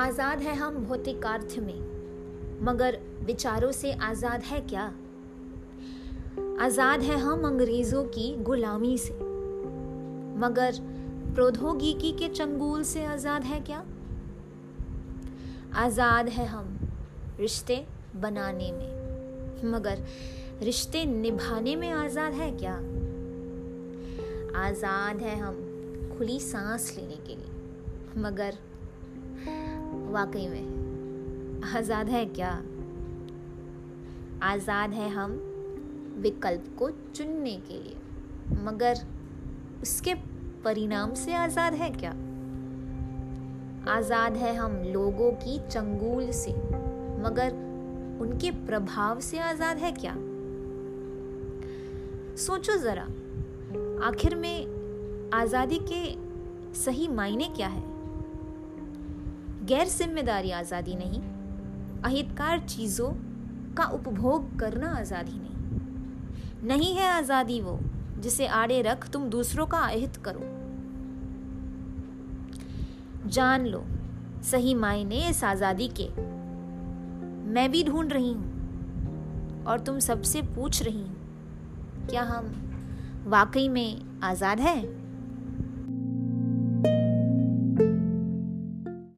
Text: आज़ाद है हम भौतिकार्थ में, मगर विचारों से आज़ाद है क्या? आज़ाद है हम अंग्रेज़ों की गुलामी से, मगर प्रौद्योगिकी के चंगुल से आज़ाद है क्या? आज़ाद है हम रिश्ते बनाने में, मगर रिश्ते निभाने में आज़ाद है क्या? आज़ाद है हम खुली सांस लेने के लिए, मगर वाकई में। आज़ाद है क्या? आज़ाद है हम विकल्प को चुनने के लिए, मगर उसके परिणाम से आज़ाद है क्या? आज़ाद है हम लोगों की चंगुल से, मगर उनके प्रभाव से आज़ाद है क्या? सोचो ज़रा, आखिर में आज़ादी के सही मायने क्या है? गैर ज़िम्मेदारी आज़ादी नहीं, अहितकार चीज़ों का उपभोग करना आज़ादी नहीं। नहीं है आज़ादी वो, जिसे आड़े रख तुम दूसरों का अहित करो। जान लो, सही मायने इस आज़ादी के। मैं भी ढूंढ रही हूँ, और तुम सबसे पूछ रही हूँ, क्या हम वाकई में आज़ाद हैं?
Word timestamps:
आज़ाद 0.00 0.40
है 0.40 0.54
हम 0.54 0.76
भौतिकार्थ 0.76 1.54
में, 1.58 1.80
मगर 2.62 2.98
विचारों 3.24 3.70
से 3.72 3.92
आज़ाद 3.92 4.42
है 4.42 4.60
क्या? 4.60 4.84
आज़ाद 6.60 7.02
है 7.02 7.18
हम 7.18 7.44
अंग्रेज़ों 7.46 8.04
की 8.04 8.34
गुलामी 8.42 8.96
से, 8.98 9.14
मगर 10.40 10.78
प्रौद्योगिकी 11.34 12.12
के 12.12 12.28
चंगुल 12.28 12.82
से 12.82 13.04
आज़ाद 13.04 13.44
है 13.44 13.60
क्या? 13.60 13.84
आज़ाद 15.74 16.28
है 16.28 16.46
हम 16.46 16.78
रिश्ते 17.40 17.76
बनाने 18.16 18.70
में, 18.72 19.70
मगर 19.72 20.04
रिश्ते 20.62 21.04
निभाने 21.04 21.76
में 21.76 21.90
आज़ाद 21.90 22.32
है 22.32 22.50
क्या? 22.56 22.74
आज़ाद 24.60 25.22
है 25.22 25.38
हम 25.38 25.62
खुली 26.18 26.40
सांस 26.40 26.94
लेने 26.96 27.16
के 27.16 27.36
लिए, 27.36 28.22
मगर 28.22 28.58
वाकई 30.10 30.46
में। 30.48 31.70
आज़ाद 31.76 32.08
है 32.08 32.24
क्या? 32.26 32.50
आज़ाद 34.42 34.92
है 34.92 35.08
हम 35.08 35.32
विकल्प 36.18 36.64
को 36.78 36.90
चुनने 37.14 37.56
के 37.56 37.74
लिए, 37.74 37.96
मगर 38.64 38.94
उसके 39.82 40.14
परिणाम 40.64 41.14
से 41.14 41.34
आज़ाद 41.34 41.74
है 41.74 41.90
क्या? 41.90 42.10
आज़ाद 43.88 44.36
है 44.36 44.54
हम 44.54 44.76
लोगों 44.84 45.30
की 45.32 45.58
चंगुल 45.68 46.30
से, 46.30 46.52
मगर 47.22 47.52
उनके 48.20 48.50
प्रभाव 48.66 49.20
से 49.20 49.38
आज़ाद 49.38 49.78
है 49.78 49.92
क्या? 49.92 50.14
सोचो 52.36 52.76
ज़रा, 52.76 53.02
आखिर 54.06 54.34
में 54.34 55.30
आज़ादी 55.34 55.78
के 55.92 56.02
सही 56.74 57.08
मायने 57.08 57.48
क्या 57.56 57.68
है? 57.68 57.82
गैर 59.70 59.88
ज़िम्मेदारी 59.88 60.50
आज़ादी 60.50 60.94
नहीं, 60.94 61.20
अहितकार 62.04 62.58
चीज़ों 62.60 63.08
का 63.74 63.84
उपभोग 63.94 64.58
करना 64.58 64.88
आज़ादी 64.90 65.38
नहीं। 65.38 66.68
नहीं 66.68 66.94
है 66.96 67.08
आज़ादी 67.08 67.60
वो, 67.60 67.78
जिसे 68.18 68.46
आड़े 68.46 68.80
रख 68.82 69.08
तुम 69.08 69.28
दूसरों 69.30 69.66
का 69.66 69.78
अहित 69.78 70.16
करो। 70.16 70.40
जान 73.28 73.66
लो, 73.66 73.84
सही 74.42 74.74
मायने 74.74 75.26
इस 75.28 75.44
आज़ादी 75.44 75.88
के। 76.00 76.08
मैं 77.52 77.70
भी 77.70 77.84
ढूंढ 77.84 78.12
रही 78.12 78.32
हूँ, 78.32 79.64
और 79.64 79.80
तुम 79.80 79.98
सबसे 80.00 80.42
पूछ 80.44 80.82
रही 80.82 81.02
हूँ, 81.02 82.06
क्या 82.10 82.22
हम 82.22 82.52
वाकई 83.26 83.68
में 83.68 84.20
आज़ाद 84.22 84.60
हैं? 84.60 84.99